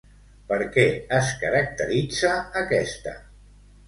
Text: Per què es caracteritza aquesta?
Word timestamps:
Per 0.51 0.57
què 0.77 0.85
es 1.17 1.29
caracteritza 1.43 2.31
aquesta? 2.63 3.15